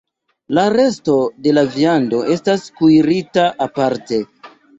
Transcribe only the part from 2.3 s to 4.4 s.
estas kuirita aparte.